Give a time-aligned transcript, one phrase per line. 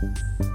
[0.00, 0.47] Thank you.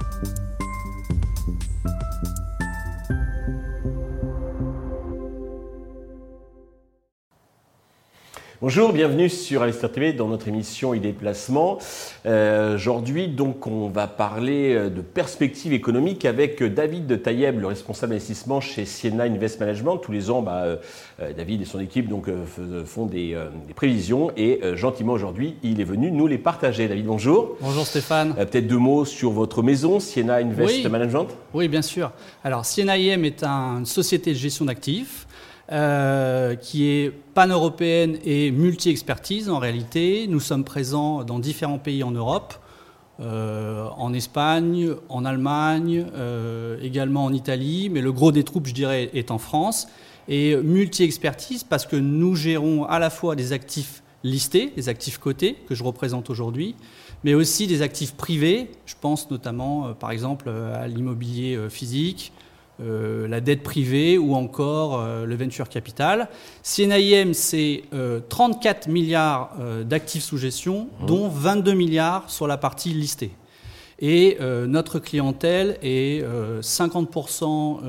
[8.64, 11.80] Bonjour, bienvenue sur Alistair TV dans notre émission Idées Placement.
[12.26, 17.68] Euh, Aujourd'hui, donc, on va parler euh, de perspectives économiques avec David de Taïeb, le
[17.68, 19.98] responsable d'investissement chez Siena Invest Management.
[19.98, 20.78] Tous les ans, bah, euh,
[21.36, 23.38] David et son équipe donc, euh, font des,
[23.68, 26.88] des, prévisions et gentiment aujourd'hui, il est venu nous les partager.
[26.88, 27.58] David, bonjour.
[27.60, 28.34] Bonjour Stéphane.
[28.34, 32.14] Peut-être deux mots sur votre maison, Siena Invest Management Oui, bien sûr.
[32.46, 35.28] Alors, Siena IM est une société de gestion d'actifs.
[35.72, 40.28] Euh, qui est pan-européenne et multi-expertise en réalité.
[40.28, 42.56] Nous sommes présents dans différents pays en Europe,
[43.22, 48.74] euh, en Espagne, en Allemagne, euh, également en Italie, mais le gros des troupes, je
[48.74, 49.88] dirais, est en France.
[50.28, 55.56] Et multi-expertise parce que nous gérons à la fois des actifs listés, des actifs cotés
[55.70, 56.76] que je représente aujourd'hui,
[57.24, 58.70] mais aussi des actifs privés.
[58.86, 62.34] Je pense notamment, par exemple, à l'immobilier physique,
[62.82, 66.28] euh, la dette privée ou encore euh, le venture capital.
[66.64, 67.84] CNIM, c'est
[68.30, 69.52] 34 euh, milliards
[69.86, 71.06] d'actifs sous gestion, mmh.
[71.06, 73.32] dont 22 milliards sur la partie listée.
[74.00, 76.24] Et notre clientèle est
[76.62, 77.80] 50%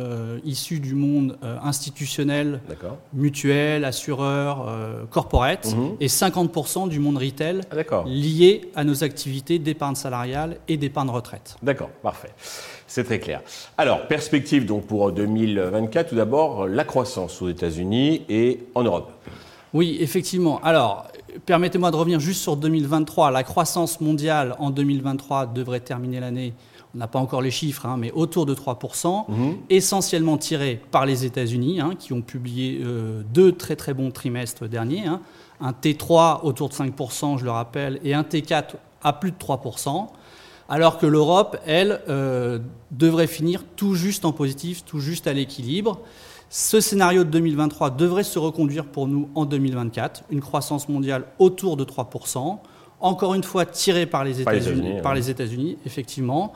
[0.44, 2.60] issue du monde institutionnel,
[3.12, 4.69] mutuel, assureur,
[5.10, 5.97] corporate, mmh.
[6.00, 11.56] et 50% du monde retail ah, lié à nos activités d'épargne salariale et d'épargne retraite.
[11.62, 12.30] D'accord, parfait.
[12.86, 13.42] C'est très clair.
[13.77, 19.12] Alors, perspective donc pour 2024, tout d'abord, la croissance aux États-Unis et en Europe.
[19.75, 20.61] Oui, effectivement.
[20.62, 21.08] Alors,
[21.47, 23.33] permettez-moi de revenir juste sur 2023.
[23.33, 26.55] La croissance mondiale en 2023 devrait terminer l'année,
[26.94, 29.56] on n'a pas encore les chiffres, hein, mais autour de 3%, mhm.
[29.69, 34.69] essentiellement tirée par les États-Unis, hein, qui ont publié euh, deux très très bons trimestres
[34.69, 35.06] derniers.
[35.06, 35.20] Hein.
[35.61, 40.09] Un T3 autour de 5%, je le rappelle, et un T4 à plus de 3%
[40.69, 42.59] alors que l'Europe, elle, euh,
[42.91, 46.00] devrait finir tout juste en positif, tout juste à l'équilibre.
[46.56, 51.76] Ce scénario de 2023 devrait se reconduire pour nous en 2024, une croissance mondiale autour
[51.76, 52.59] de 3%,
[53.00, 56.53] encore une fois tirée par les États-Unis, par les États-Unis, effectivement.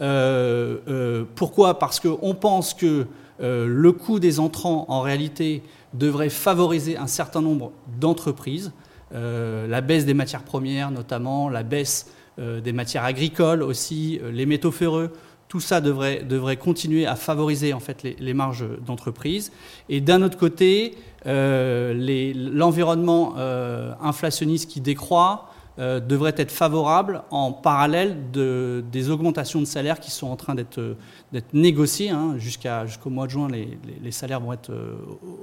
[0.00, 1.80] Euh, euh, pourquoi?
[1.80, 3.08] Parce qu'on pense que
[3.40, 8.70] le coût des entrants, en réalité, devrait favoriser un certain nombre d'entreprises,
[9.10, 12.06] la baisse des matières premières notamment, la baisse
[12.40, 15.12] euh, des matières agricoles aussi, euh, les métaux ferreux.
[15.50, 19.52] Tout ça devrait, devrait continuer à favoriser en fait les, marges d'entreprise.
[19.90, 20.96] Et d'un autre côté,
[21.26, 21.92] euh,
[22.54, 23.34] l'environnement
[24.00, 25.50] inflationniste qui décroît,
[25.80, 30.54] euh, devrait être favorable en parallèle de, des augmentations de salaires qui sont en train
[30.54, 30.78] d'être
[31.54, 32.10] négociées.
[32.10, 32.34] Hein.
[32.36, 34.96] Jusqu'au mois de juin, les, salaires vont être euh,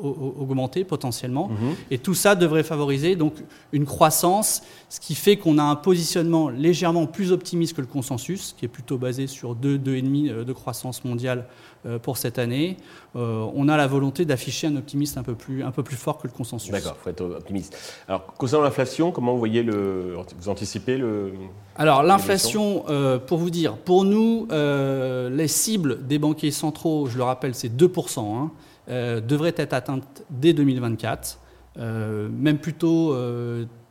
[0.04, 1.48] augmentés potentiellement.
[1.48, 1.76] Mhm.
[1.90, 3.34] Et tout ça devrait favoriser donc
[3.72, 8.54] une croissance, ce qui fait qu'on a un positionnement légèrement plus optimiste que le consensus,
[8.58, 12.78] qui est plutôt basé sur 2, 2,5 euh, de croissance mondiale euh, pour cette année,
[13.16, 16.18] euh, on a la volonté d'afficher un optimisme un peu plus, un peu plus fort
[16.18, 16.72] que le consensus.
[16.72, 17.78] D'accord, il faut être optimiste.
[18.08, 20.16] Alors, concernant l'inflation, comment vous voyez le.
[20.40, 21.32] Vous anticipez le.
[21.76, 27.24] Alors, l'inflation, euh, pour vous dire, pour nous, les cibles des banquiers centraux, je le
[27.24, 31.40] rappelle, c'est 2%, hein, devraient être atteintes dès 2024,
[31.78, 33.16] même plutôt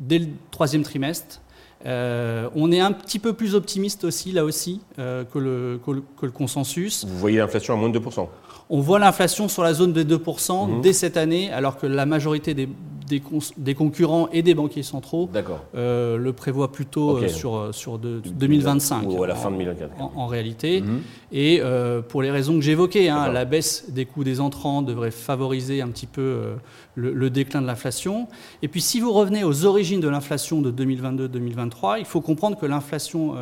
[0.01, 1.41] dès le troisième trimestre.
[1.85, 6.27] Euh, on est un petit peu plus optimiste aussi, là aussi, euh, que, le, que,
[6.27, 7.05] le, consensus.
[7.05, 8.27] Vous voyez l'inflation à moins de 2%
[8.71, 10.81] On voit l'inflation sur la zone des 2% mhm.
[10.81, 12.69] dès cette année, alors que la majorité des,
[13.07, 15.31] des, concurrents et des banquiers centraux
[15.75, 19.07] euh, le prévoient plutôt euh, sur, euh, sur 2025.
[19.09, 19.93] Ou à la fin de 2024.
[20.01, 20.81] En, réalité.
[20.81, 21.03] Mhm.
[21.33, 21.61] Et
[22.09, 25.89] pour les raisons que j'évoquais, hein, la baisse des coûts des entrants devrait favoriser un
[25.89, 26.55] petit peu
[26.95, 28.29] le, déclin de l'inflation.
[28.63, 32.67] Et puis si vous revenez aux origines de l'inflation de 2022-2023, il faut comprendre que
[32.67, 33.35] l'inflation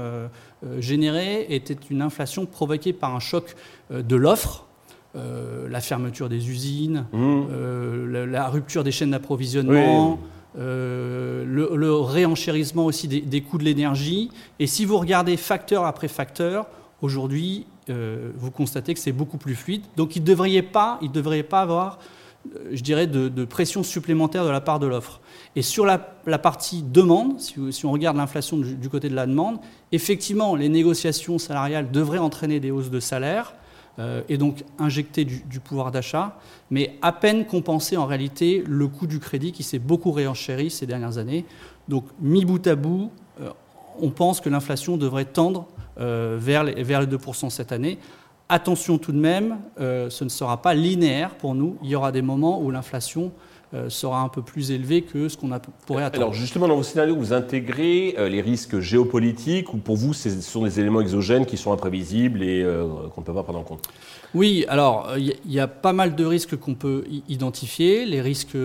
[0.79, 3.55] générée était une inflation provoquée par un choc
[3.91, 4.67] de l'offre
[5.17, 7.19] euh, la fermeture des usines, mmh.
[7.53, 10.19] euh, la, rupture des chaînes d'approvisionnement,
[10.59, 14.31] euh, le, réenchérissement aussi des, coûts de l'énergie.
[14.59, 16.67] Et si vous regardez facteur après facteur,
[17.01, 19.83] aujourd'hui, vous constatez que c'est beaucoup plus fluide.
[19.97, 22.01] Donc il ne devrait pas, il devrait pas avoir,
[22.73, 25.21] je dirais, de, pression supplémentaire de la part de l'offre.
[25.55, 25.99] Et sur la,
[26.39, 29.59] partie demande, si, on regarde l'inflation du, du, côté de la demande,
[29.93, 33.55] effectivement, les négociations salariales devraient entraîner des hausses de salaire.
[34.01, 36.37] Euh, et donc injecter du, pouvoir d'achat,
[36.71, 40.85] mais à peine compenser en réalité le coût du crédit qui s'est beaucoup réenchéri ces
[40.85, 41.45] dernières années.
[41.89, 43.51] Donc mis bout à bout, euh,
[44.01, 45.69] on pense que l'inflation devrait tendre
[46.01, 47.99] euh, vers, les, vers les 2% cette année.
[48.49, 51.79] Attention tout de même, ce ne sera pas linéaire pour nous.
[51.83, 53.33] Il y aura des moments où l'inflation
[53.89, 55.51] sera un peu plus élevé que ce qu'on
[55.87, 56.23] pourrait attendre.
[56.23, 60.65] Alors justement, dans vos scénarios, vous intégrez les risques géopolitiques ou pour vous, ce sont
[60.65, 62.65] des éléments exogènes qui sont imprévisibles et
[63.15, 63.89] qu'on ne peut pas prendre en compte?
[64.35, 68.05] Oui, alors il y, a pas mal de risques qu'on peut identifier.
[68.05, 68.57] Les risques,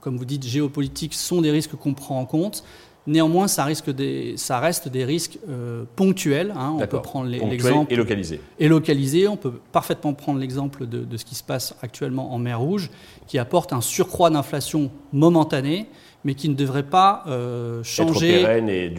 [0.00, 2.64] comme vous dites, géopolitiques sont des risques qu'on prend en compte.
[3.06, 6.52] Néanmoins, ça, risque des, ça reste des risques euh, ponctuels.
[6.56, 6.76] Hein.
[6.78, 7.92] On peut prendre l'exemple.
[7.92, 8.40] Et localisé.
[8.58, 9.26] Et localisé.
[9.26, 12.90] On peut parfaitement prendre l'exemple de, de, ce qui se passe actuellement en mer Rouge,
[13.26, 15.88] qui apporte un surcroît d'inflation momentané
[16.24, 18.44] mais qui ne devrait pas euh, changer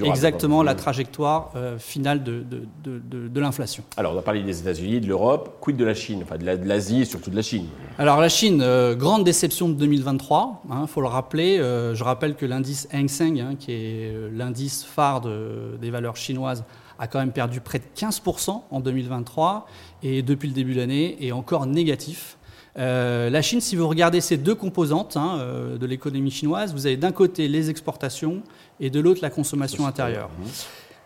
[0.03, 2.43] exactement la trajectoire euh, finale de,
[2.83, 3.83] de, l'inflation.
[3.97, 7.01] Alors, on a parlé des États-Unis, de l'Europe, quid de la Chine, enfin de l'Asie
[7.01, 7.65] et surtout de la Chine
[7.97, 11.57] Alors, la Chine, euh, grande déception de 2023, il hein, faut le rappeler.
[11.57, 16.63] je rappelle que l'indice Hang Seng, hein, qui est l'indice phare des valeurs chinoises,
[16.99, 19.65] a quand même perdu près de 15% en 2023
[20.03, 22.37] et depuis le début de l'année est encore négatif.
[22.77, 26.85] Euh, la Chine, si vous regardez ces deux composantes hein, euh, de l'économie chinoise, vous
[26.85, 28.41] avez d'un côté les exportations
[28.79, 30.29] et de l'autre la consommation intérieure.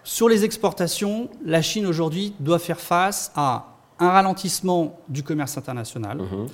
[0.04, 6.18] Sur les exportations, la Chine aujourd'hui doit faire face à un ralentissement du commerce international,
[6.18, 6.48] mhm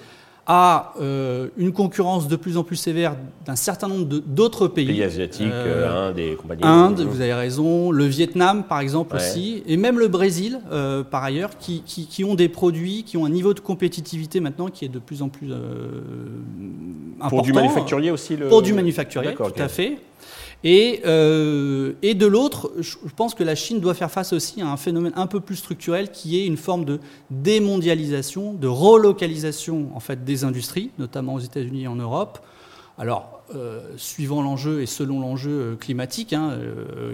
[0.47, 3.15] à euh, une concurrence de plus en plus sévère
[3.45, 4.87] d'un certain nombre d'autres pays.
[4.87, 6.63] Pays asiatiques, euh, Inde et compagnie.
[6.63, 11.23] Inde, vous avez raison, le Vietnam par exemple aussi, et même le Brésil euh, par
[11.23, 14.89] ailleurs, qui, qui, ont des produits, qui ont un niveau de compétitivité maintenant qui est
[14.89, 17.29] de plus en plus important.
[17.29, 18.47] Pour du manufacturier aussi le...
[18.47, 19.99] Pour du manufacturier, tout à fait.
[20.63, 24.67] Et, euh, et de l'autre, je pense que la Chine doit faire face aussi à
[24.67, 26.99] un phénomène un peu plus structurel qui est une forme de
[27.31, 32.39] démondialisation, de relocalisation en fait des industries, notamment aux États-Unis et en Europe.
[32.99, 36.59] Alors, euh, suivant l'enjeu et selon l'enjeu euh, climatique, hein,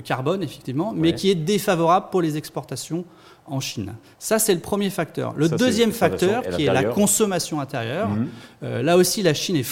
[0.04, 3.06] carbone effectivement, mais qui est défavorable pour les exportations
[3.48, 3.94] en Chine.
[4.20, 5.34] Ça, c'est le premier facteur.
[5.36, 8.28] Le deuxième facteur, qui est la consommation intérieure, mhm.
[8.64, 9.64] euh, là aussi, la Chine est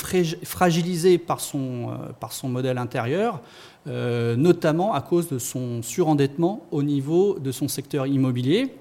[0.46, 3.42] fragilisée par son, euh, par son modèle intérieur,
[3.88, 8.74] euh, notamment à cause de son surendettement au niveau de son secteur immobilier.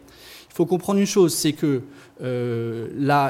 [0.50, 1.82] Il faut comprendre une chose, c'est que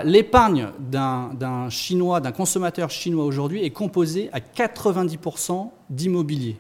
[0.05, 6.59] l'épargne d'un Chinois, d'un consommateur chinois aujourd'hui est composée à 90% d'immobilier.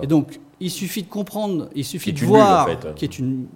[0.00, 3.46] Et donc, il suffit de comprendre, il suffit de voir, qui est une, mmh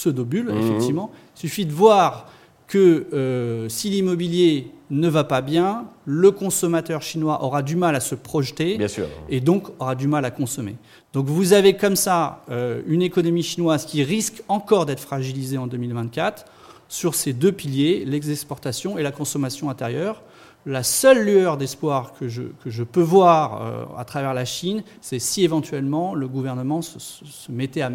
[0.00, 0.58] pseudo-bulle, mhm.
[0.58, 1.10] effectivement.
[1.36, 2.26] Il suffit de voir
[2.66, 8.00] que euh, si l'immobilier ne va pas bien, le consommateur chinois aura du mal à
[8.00, 8.78] se projeter
[9.28, 10.76] et donc aura du mal à consommer.
[11.12, 15.66] Donc vous avez comme ça euh, une économie chinoise qui risque encore d'être fragilisée en
[15.66, 16.44] 2024
[16.88, 20.22] sur ces deux piliers, l'exportation et la consommation intérieure.
[20.66, 24.82] La seule lueur d'espoir que je, que je, peux voir euh, à travers la Chine,
[25.00, 27.90] c'est si éventuellement le gouvernement se, se mettait à,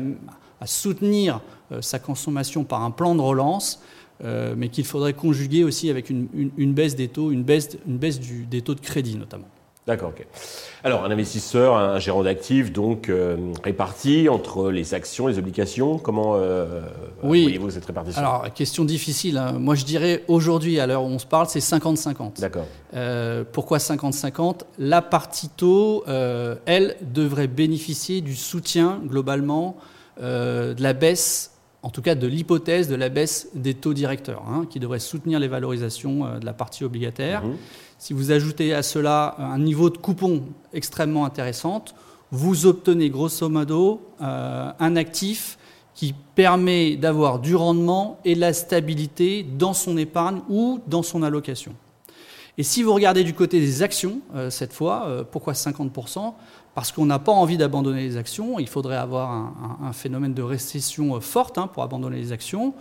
[0.61, 1.41] à soutenir
[1.71, 3.81] euh, sa consommation par un plan de relance,
[4.23, 8.19] euh, mais qu'il faudrait conjuguer aussi avec une, baisse des taux, une baisse, une baisse
[8.19, 9.47] du, des taux de crédit notamment.
[9.87, 10.25] D'accord, ok.
[10.83, 16.39] Alors, un investisseur, un gérant d'actifs, donc euh, réparti entre les actions, les obligations, comment
[17.21, 18.19] voyez-vous cette répartition?
[18.19, 19.37] Alors, question difficile.
[19.37, 19.53] Hein.
[19.53, 22.39] Moi, je dirais aujourd'hui, à l'heure où on se parle, c'est 50-50.
[22.39, 22.65] D'accord.
[23.51, 29.77] pourquoi 50-50 La partie taux, elle, devrait bénéficier du soutien globalement
[30.21, 31.51] euh, de la baisse,
[31.83, 35.39] en tout cas de l'hypothèse de la baisse des taux directeurs, hein, qui devrait soutenir
[35.39, 37.43] les valorisations euh, de la partie obligataire.
[37.43, 37.55] Mhm.
[37.97, 41.83] Si vous ajoutez à cela un niveau de coupon extrêmement intéressant,
[42.31, 45.57] vous obtenez grosso modo euh, un actif
[45.93, 51.23] qui permet d'avoir du rendement et de la stabilité dans son épargne ou dans son
[51.23, 51.73] allocation.
[52.57, 56.33] Et si vous regardez du côté des actions, cette fois, pourquoi 50%
[56.75, 58.59] parce qu'on n'a pas envie d'abandonner les actions.
[58.59, 59.31] Il faudrait avoir
[59.81, 62.73] un, phénomène de récession euh, forte hein, pour abandonner les actions.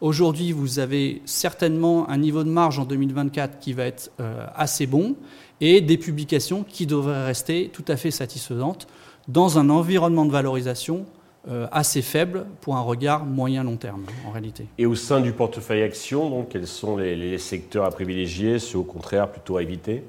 [0.00, 4.86] Aujourd'hui, vous avez certainement un niveau de marge en 2024 qui va être euh, assez
[4.86, 5.14] bon
[5.60, 8.88] et des publications qui devraient rester tout à fait satisfaisantes
[9.28, 11.21] dans un environnement de valorisation euh,
[11.70, 14.66] assez faible pour un regard moyen-long terme en réalité.
[14.78, 18.84] Et au sein du portefeuille action, donc, quels sont les secteurs à privilégier, ceux au
[18.84, 20.04] contraire plutôt à éviter?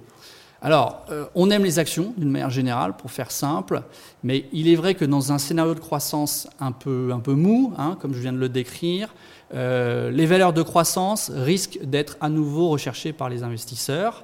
[0.63, 3.81] Alors, euh, on aime les actions d'une manière générale, pour faire simple,
[4.23, 7.73] mais il est vrai que dans un scénario de croissance un peu, un peu mou,
[7.77, 9.13] hein, comme je viens de le décrire,
[9.53, 14.23] euh, les valeurs de croissance risquent d'être à nouveau recherchées par les investisseurs.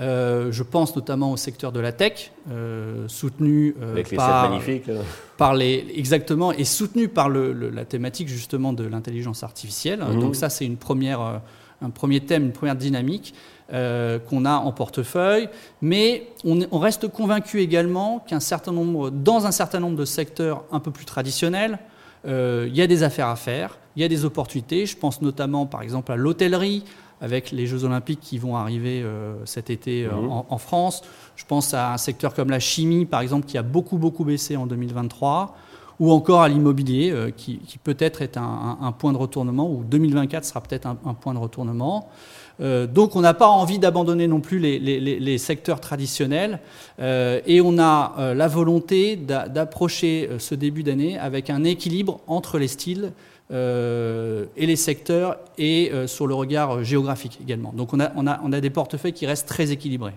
[0.00, 2.32] Euh, je pense notamment au secteur de la tech,
[3.06, 3.76] soutenu
[4.16, 4.60] par,
[5.36, 10.00] par les exactement et soutenu par la thématique justement de l'intelligence artificielle.
[10.00, 10.20] Mmh.
[10.20, 11.40] Donc ça, c'est une première,
[11.80, 13.32] un premier thème, une première dynamique.
[13.70, 15.50] Euh, qu'on a en portefeuille,
[15.82, 20.80] mais on, reste convaincu également qu'un certain nombre, dans un certain nombre de secteurs un
[20.80, 21.78] peu plus traditionnels,
[22.26, 24.86] euh, il y a des affaires à faire, il y a des opportunités.
[24.86, 26.82] Je pense notamment, par exemple, à l'hôtellerie,
[27.20, 29.04] avec les Jeux Olympiques qui vont arriver
[29.44, 31.02] cet été en, en France.
[31.36, 34.56] Je pense à un secteur comme la chimie, par exemple, qui a beaucoup, beaucoup baissé
[34.56, 35.58] en 2023
[36.00, 40.60] ou encore à l'immobilier, euh, qui, peut-être est un, point de retournement, ou 2024 sera
[40.60, 42.08] peut-être un, un point de retournement.
[42.60, 46.60] Euh, donc on n'a pas envie d'abandonner non plus les, secteurs traditionnels,
[47.00, 52.58] euh, et on a la volonté d'a- d'approcher ce début d'année avec un équilibre entre
[52.58, 53.12] les styles
[53.50, 57.72] et les secteurs, et sur le regard géographique également.
[57.72, 58.00] Donc on
[58.52, 60.14] a des portefeuilles qui restent très équilibrés.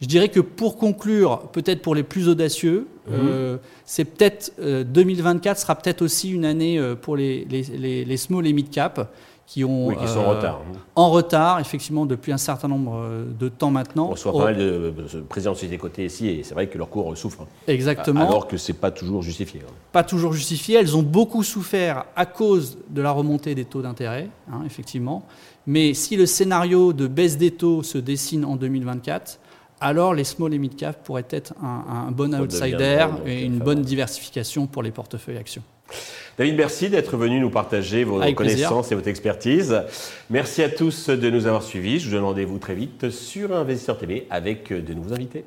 [0.00, 5.58] Je dirais que pour conclure, peut-être pour les plus audacieux, euh, c'est peut-être euh, 2024
[5.58, 9.10] sera peut-être aussi une année euh, pour les, les, les, les small et mid cap
[9.46, 10.60] qui ont Oui, qui sont en euh, retard.
[10.94, 14.08] en retard, effectivement, depuis un certain nombre euh, de temps maintenant.
[14.08, 16.66] On reçoit Au- pas mal de de présidents de sociétés cotées ici et c'est vrai
[16.68, 17.46] que leur cours souffre.
[17.66, 18.28] Exactement.
[18.28, 19.62] Alors que c'est pas toujours justifié.
[19.66, 19.72] hein.
[19.90, 20.76] pas toujours justifiées.
[20.76, 25.24] Elles ont beaucoup souffert à cause de la remontée des taux d'intérêt, hein, effectivement.
[25.66, 29.40] Mais si le scénario de baisse des taux se dessine en 2024,
[29.80, 33.82] alors les small et mid cap pourraient être un, un bon outsider et une bonne
[33.82, 35.62] diversification pour les portefeuilles actions.
[36.38, 38.68] David, merci d'être venu nous partager vos Avec plaisir.
[38.68, 39.82] connaissances et votre expertise.
[40.30, 41.98] Merci à tous de nous avoir suivis.
[41.98, 45.44] Je vous donne rendez-vous très vite sur Investisseur TV avec de nouveaux invités.